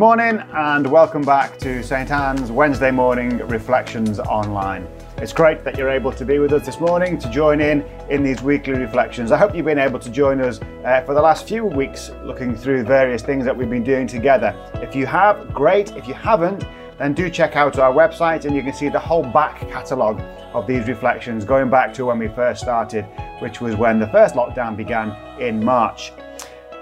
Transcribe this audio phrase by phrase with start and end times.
[0.00, 4.88] morning and welcome back to St Anne's Wednesday morning reflections online.
[5.18, 8.22] It's great that you're able to be with us this morning to join in in
[8.22, 9.30] these weekly reflections.
[9.30, 12.56] I hope you've been able to join us uh, for the last few weeks looking
[12.56, 14.56] through various things that we've been doing together.
[14.76, 15.90] If you have, great.
[15.90, 16.64] If you haven't,
[16.96, 20.22] then do check out our website and you can see the whole back catalogue
[20.54, 23.04] of these reflections going back to when we first started,
[23.40, 26.10] which was when the first lockdown began in March.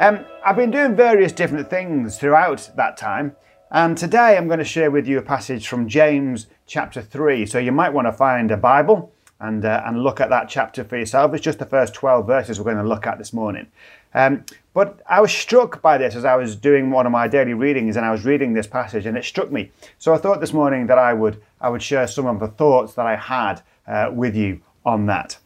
[0.01, 3.35] Um, I've been doing various different things throughout that time,
[3.73, 7.45] and today I'm going to share with you a passage from James chapter 3.
[7.47, 10.85] So you might want to find a Bible and, uh, and look at that chapter
[10.85, 11.35] for yourself.
[11.35, 13.67] It's just the first 12 verses we're going to look at this morning.
[14.15, 17.55] Um, but I was struck by this as I was doing one of my daily
[17.55, 19.73] readings and I was reading this passage and it struck me.
[19.99, 22.95] So I thought this morning that I would, I would share some of the thoughts
[22.95, 25.39] that I had uh, with you on that.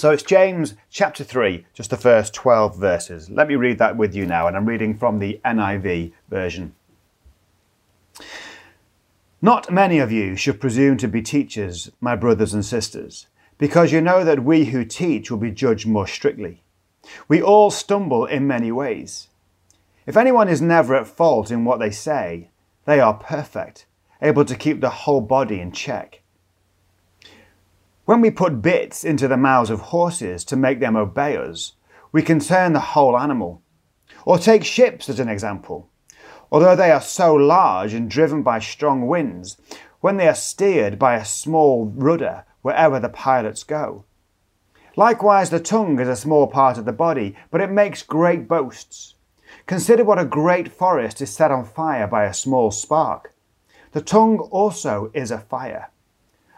[0.00, 3.28] So it's James chapter 3, just the first 12 verses.
[3.28, 6.74] Let me read that with you now, and I'm reading from the NIV version.
[9.42, 13.26] Not many of you should presume to be teachers, my brothers and sisters,
[13.58, 16.62] because you know that we who teach will be judged more strictly.
[17.28, 19.28] We all stumble in many ways.
[20.06, 22.48] If anyone is never at fault in what they say,
[22.86, 23.84] they are perfect,
[24.22, 26.19] able to keep the whole body in check.
[28.10, 31.74] When we put bits into the mouths of horses to make them obey us,
[32.10, 33.62] we can turn the whole animal.
[34.24, 35.88] Or take ships as an example.
[36.50, 39.58] Although they are so large and driven by strong winds,
[40.00, 44.04] when they are steered by a small rudder wherever the pilots go.
[44.96, 49.14] Likewise, the tongue is a small part of the body, but it makes great boasts.
[49.66, 53.32] Consider what a great forest is set on fire by a small spark.
[53.92, 55.90] The tongue also is a fire,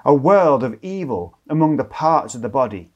[0.05, 2.91] a world of evil among the parts of the body.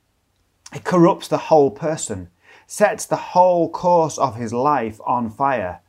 [0.73, 2.31] It corrupts the whole person,
[2.67, 5.81] sets the whole course of his life on fire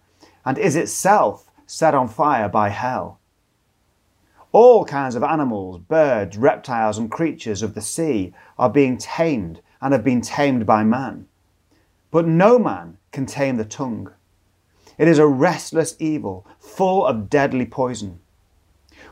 [0.45, 3.19] and is itself set on fire by hell.
[4.51, 9.93] All kinds of animals, birds, reptiles, and creatures of the sea are being tamed and
[9.93, 11.27] have been tamed by man.
[12.11, 14.13] But no man can tame the tongue.
[14.97, 18.19] It is a restless evil, full of deadly poison.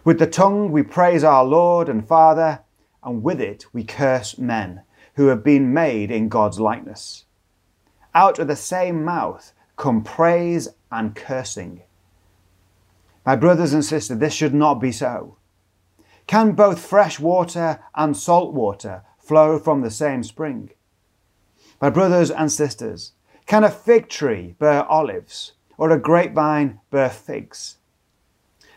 [0.06, 2.60] With the tongue we praise our Lord and Father,
[3.04, 4.84] and with it we curse men
[5.16, 7.26] who have been made in God's likeness.
[8.14, 11.82] Out of the same mouth come praise and cursing.
[13.26, 15.38] My brothers and sisters, this should not be so.
[16.28, 20.70] Can both fresh water and salt water flow from the same spring?
[21.82, 23.14] My brothers and sisters,
[23.48, 27.78] can a fig tree bear olives or a grapevine bear figs?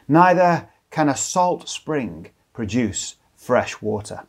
[0.09, 4.25] Neither can a salt spring produce fresh water.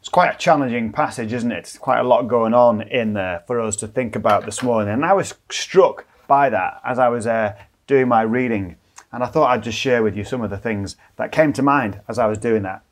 [0.00, 1.58] It's quite a challenging passage, isn't it?
[1.58, 4.94] It's quite a lot going on in there for us to think about this morning.
[4.94, 7.54] And I was struck by that as I was uh,
[7.86, 8.76] doing my reading.
[9.12, 11.62] And I thought I'd just share with you some of the things that came to
[11.62, 12.82] mind as I was doing that.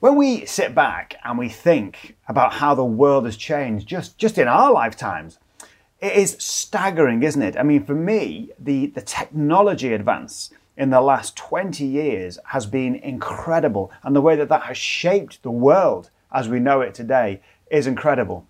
[0.00, 4.38] When we sit back and we think about how the world has changed just, just
[4.38, 5.38] in our lifetimes,
[6.00, 7.56] it is staggering, isn't it?
[7.56, 12.94] I mean, for me, the, the technology advance in the last 20 years has been
[12.96, 13.92] incredible.
[14.02, 17.86] And the way that that has shaped the world as we know it today is
[17.86, 18.46] incredible.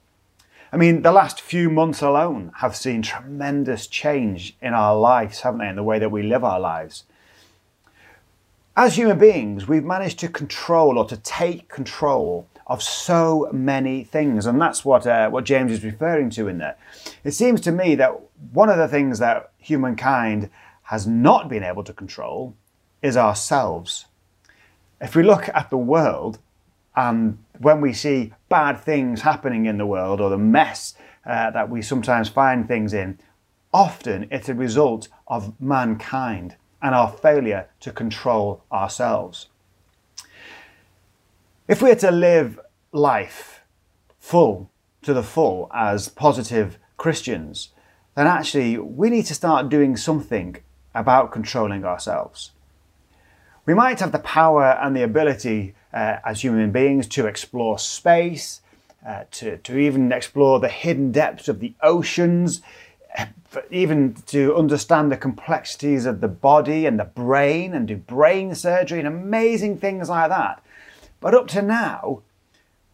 [0.73, 5.59] I mean, the last few months alone have seen tremendous change in our lives, haven't
[5.59, 7.05] they, in the way that we live our lives.
[8.77, 14.47] As human beings, we've managed to control or to take control of so many things,
[14.47, 16.79] and that's what uh, what James is referring to in there.
[17.25, 18.13] It seems to me that
[18.53, 20.49] one of the things that humankind
[20.85, 22.55] has not been able to control
[23.03, 24.07] is ourselves.
[25.01, 26.39] If we look at the world
[26.95, 30.95] and when we see bad things happening in the world or the mess
[31.27, 33.19] uh, that we sometimes find things in,
[33.75, 39.49] often it's a result of mankind and our failure to control ourselves.
[41.67, 42.59] If we are to live
[42.93, 43.63] life
[44.19, 44.71] full
[45.03, 47.71] to the full as positive Christians,
[48.15, 50.57] then actually we need to start doing something
[50.95, 52.51] about controlling ourselves.
[53.67, 58.61] We might have the power and the ability uh, as human beings to explore space,
[59.07, 62.63] uh, to, to even explore the hidden depths of the oceans,
[63.17, 63.27] uh,
[63.71, 68.99] even to understand the complexities of the body and the brain and do brain surgery
[68.99, 70.63] and amazing things like that.
[71.21, 72.23] But up to now,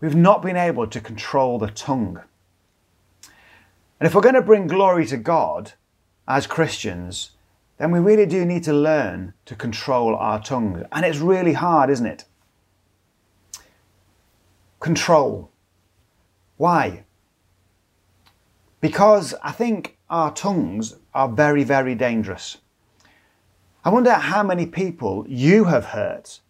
[0.01, 2.23] we've not been able to control the tongue.
[3.99, 5.73] And if we're going to bring glory to God
[6.29, 7.31] as Christians,
[7.79, 10.85] then we really do need to learn to control our tongue.
[10.93, 12.25] And it's really hard, isn't it?
[14.81, 15.51] Control.
[16.57, 17.05] Why?
[18.87, 22.59] because I think our tongues are very, very dangerous.
[23.85, 26.41] I wonder how many people you have hurt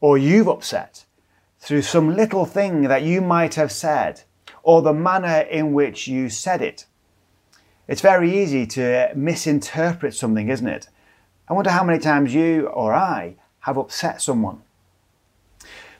[0.00, 1.03] or you've upset
[1.64, 4.20] through some little thing that you might have said
[4.62, 6.84] or the manner in which you said it.
[7.88, 10.88] It's very easy to misinterpret something, isn't it?
[11.48, 14.60] I wonder how many times you or I have upset someone.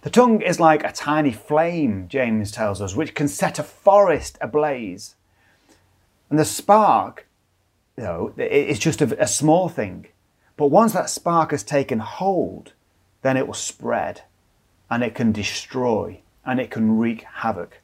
[0.03, 4.37] The tongue is like a tiny flame, James tells us, which can set a forest
[4.43, 5.15] ablaze.
[6.29, 7.27] And the spark,
[7.97, 10.09] you know, it's just a, a small thing.
[10.59, 12.75] But once that spark has taken hold,
[13.23, 14.25] then it will spread
[14.91, 17.81] and it can destroy and it can wreak havoc.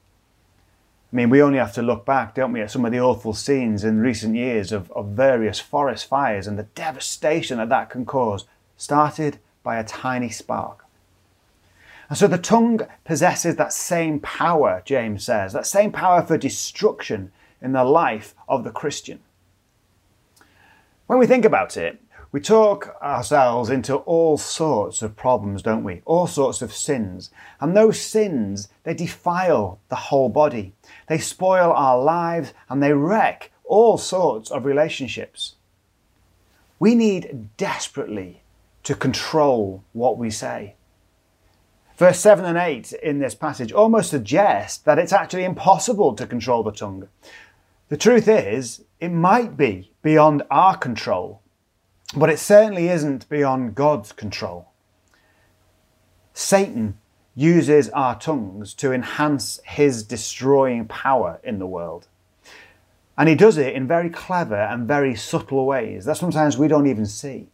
[1.13, 3.35] I mean, we only have to look back, don't we, at some of the awful
[3.35, 8.07] scenes in recent years of, of various forest fires and the devastation that that can
[8.07, 8.45] cause,
[8.77, 10.85] started by a tiny spark.
[12.09, 17.33] And so the tongue possesses that same power, James says, that same power for destruction
[17.61, 19.21] in the life of the Christian.
[21.07, 22.01] When we think about it,
[22.33, 26.03] we talk ourselves into all sorts of problems, don't we?
[26.05, 27.31] All sorts of sins.
[27.61, 30.73] And those sins, they defile the whole body.
[31.09, 35.57] They spoil our lives and they wreck all sorts of relationships.
[36.79, 38.43] We need desperately
[38.85, 40.77] to control what we say.
[41.97, 46.63] Verse 7 and 8 in this passage almost suggest that it's actually impossible to control
[46.63, 47.09] the tongue.
[47.89, 51.43] The truth is, it might be beyond our control,
[52.17, 54.69] but it certainly isn't beyond God's control.
[56.33, 56.99] Satan
[57.35, 62.09] uses our tongues to enhance his destroying power in the world.
[63.17, 66.87] And he does it in very clever and very subtle ways that sometimes we don't
[66.87, 67.49] even see.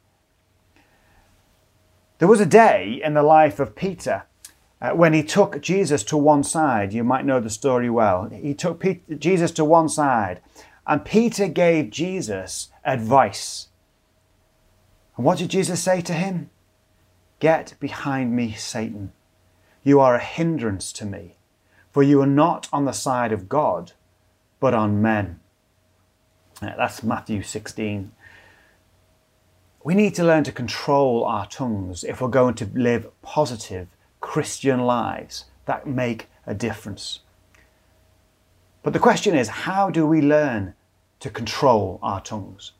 [2.18, 4.24] There was a day in the life of Peter
[4.80, 6.92] uh, when he took Jesus to one side.
[6.92, 8.28] You might know the story well.
[8.30, 8.84] He took
[9.18, 10.40] Jesus to one side,
[10.86, 13.68] and Peter gave Jesus advice.
[15.16, 16.50] And what did Jesus say to him?
[17.40, 19.12] Get behind me, Satan.
[19.82, 21.36] You are a hindrance to me,
[21.92, 23.92] for you are not on the side of God,
[24.60, 25.40] but on men.
[26.60, 28.12] That's Matthew 16.
[29.84, 33.88] We need to learn to control our tongues if we're going to live positive
[34.20, 37.20] Christian lives that make a difference.
[38.82, 40.74] But the question is how do we learn
[41.20, 42.72] to control our tongues?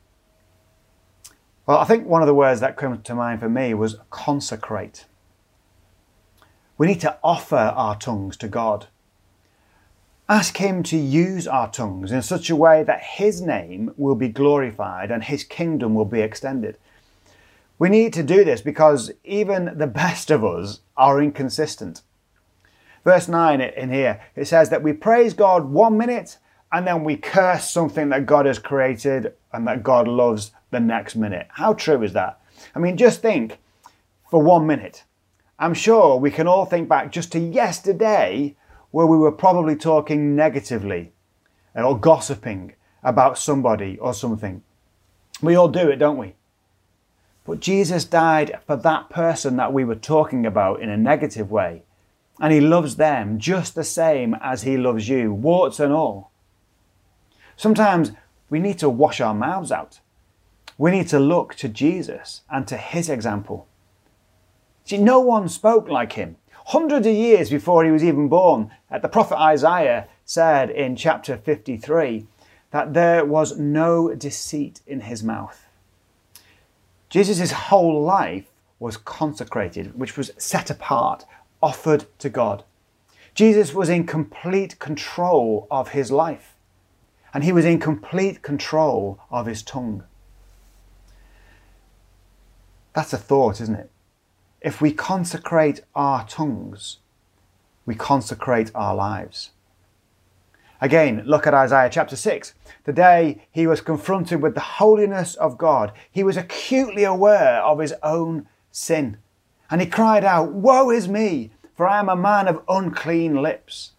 [1.67, 5.07] Well, I think one of the words that came to mind for me was consecrate.
[6.79, 8.87] We need to offer our tongues to God.
[10.29, 14.29] Ask Him to use our tongues in such a way that His name will be
[14.29, 16.79] glorified and His kingdom will be extended.
[17.81, 22.03] We need to do this because even the best of us are inconsistent.
[23.05, 26.39] Verse 9 in here, it says that we praise God one minute
[26.71, 31.17] and then we curse something that God has created and that God loves the next
[31.17, 31.49] minute.
[31.51, 32.41] How true is that?
[32.75, 33.59] I mean, just think
[34.31, 35.05] for one minute.
[35.59, 38.57] I'm sure we can all think back just to yesterday
[38.91, 41.13] where we were probably talking negatively
[41.75, 44.63] or gossiping about somebody or something.
[45.41, 46.35] We all do it, don't we?
[47.45, 51.83] But Jesus died for that person that we were talking about in a negative way.
[52.41, 56.31] And he loves them just the same as he loves you, warts and all.
[57.57, 58.13] Sometimes
[58.51, 60.01] we need to wash our mouths out.
[60.79, 63.67] We need to look to Jesus and to his example.
[64.85, 66.37] See, no one spoke like him.
[66.67, 71.37] Hundreds of years before he was even born, uh, the prophet Isaiah said in chapter
[71.37, 72.27] 53
[72.73, 75.67] that there was no deceit in his mouth.
[77.09, 78.47] Jesus' whole life
[78.79, 81.25] was consecrated, which was set apart,
[81.63, 82.65] offered to God.
[83.35, 86.57] Jesus was in complete control of his life
[87.33, 90.03] and he was in complete control of his tongue.
[92.97, 93.91] That's a thought, isn't it?
[94.63, 97.01] If we consecrate our tongues,
[97.85, 99.51] we consecrate our lives.
[100.81, 102.55] Again, look at Isaiah chapter 6.
[102.85, 107.81] The day he was confronted with the holiness of God, he was acutely aware of
[107.81, 109.19] his own sin.
[109.71, 113.93] And he cried out, Woe is me, for I am a man of unclean lips.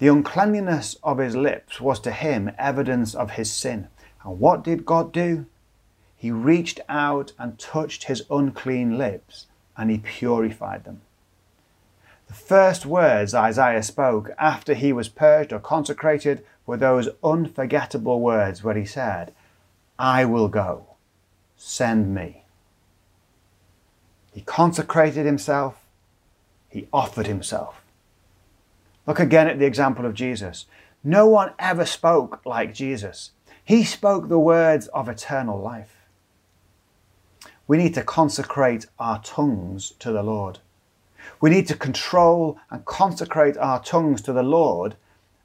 [0.00, 3.86] The uncleanliness of his lips was to him evidence of his sin.
[4.24, 5.46] And what did God do?
[6.20, 11.00] He reached out and touched his unclean lips and he purified them.
[12.28, 18.62] The first words Isaiah spoke after he was purged or consecrated were those unforgettable words
[18.62, 19.32] where he said,
[19.98, 20.88] I will go,
[21.56, 22.42] send me.
[24.34, 25.82] He consecrated himself,
[26.68, 27.80] he offered himself.
[29.06, 30.66] Look again at the example of Jesus.
[31.02, 33.30] No one ever spoke like Jesus.
[33.64, 35.99] He spoke the words of eternal life.
[37.70, 40.58] We need to consecrate our tongues to the Lord.
[41.40, 44.96] We need to control and consecrate our tongues to the Lord.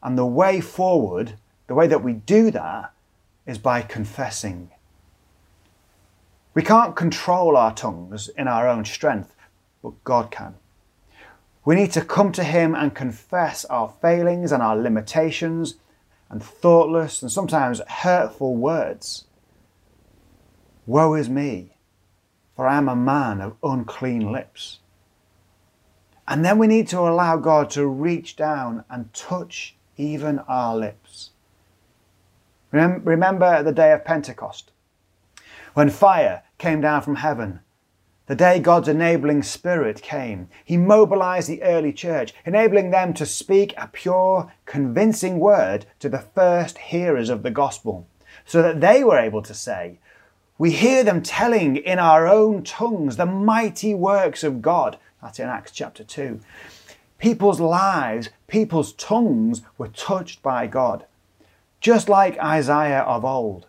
[0.02, 2.92] And the way forward, the way that we do that,
[3.46, 4.72] is by confessing.
[6.56, 9.36] We can't control our tongues in our own strength,
[9.84, 10.56] but God can.
[11.64, 15.76] We need to come to Him and confess our failings and our limitations
[16.32, 19.26] and thoughtless and sometimes hurtful words.
[20.88, 21.75] Woe is me,
[22.56, 24.80] for I am a man of unclean lips.
[26.28, 31.32] And then we need to allow God to reach down and touch even our lips.
[32.72, 34.72] Remember the day of Pentecost,
[35.74, 37.60] when fire came down from heaven.
[38.28, 43.76] The day God's enabling spirit came, He mobilized the early church, enabling them to speak
[43.78, 48.08] a pure, convincing word to the first hearers of the gospel,
[48.44, 50.00] so that they were able to say,
[50.58, 54.98] We hear them telling in our own tongues the mighty works of God.
[55.22, 56.40] That's in Acts chapter 2.
[57.18, 61.06] People's lives, people's tongues were touched by God,
[61.82, 63.66] just like Isaiah of old.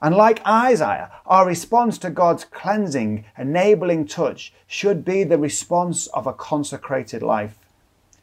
[0.00, 6.26] And like Isaiah, our response to God's cleansing, enabling touch should be the response of
[6.26, 7.58] a consecrated life,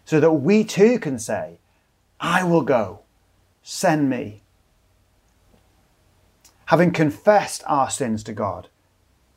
[0.05, 1.57] so that we too can say,
[2.19, 3.01] I will go,
[3.61, 4.40] send me.
[6.71, 8.69] Having confessed our sins to God,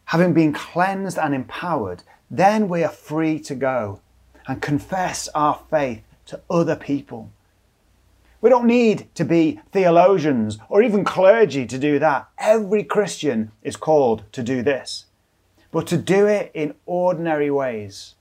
[0.05, 4.01] having been cleansed and empowered, then we are free to go
[4.47, 7.33] and confess our faith to other people.
[8.41, 12.29] We don't need to be theologians or even clergy to do that.
[12.39, 15.07] Every Christian is called to do this,
[15.73, 18.15] but to do it in ordinary ways.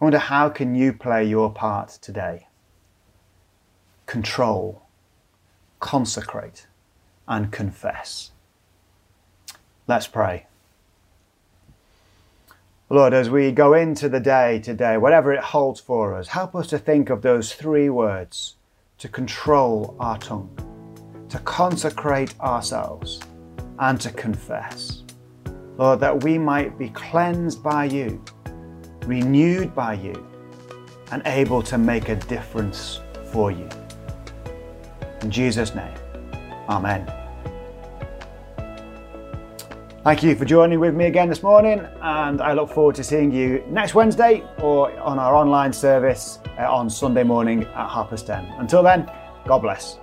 [0.00, 2.46] I wonder how can you play your part today?
[4.06, 4.80] Control,
[5.80, 6.66] consecrate,
[7.28, 8.30] and confess.
[9.86, 10.46] Let's pray.
[12.88, 16.68] Lord, as we go into the day today, whatever it holds for us, help us
[16.68, 18.54] to think of those three words
[18.98, 20.48] to control our tongue,
[21.28, 23.20] to consecrate ourselves,
[23.78, 25.02] and to confess.
[25.78, 28.22] Lord, that we might be cleansed by you,
[29.04, 30.26] renewed by you,
[31.10, 33.00] and able to make a difference
[33.32, 33.68] for you.
[35.22, 35.94] In Jesus' name,
[36.68, 37.10] Amen.
[40.06, 43.32] Thank you for joining with me again this morning, and I look forward to seeing
[43.32, 48.28] you next Wednesday or on our online service uh, on Sunday morning at half past
[48.28, 48.44] 10.
[48.58, 49.10] Until then,
[49.46, 49.98] God bless.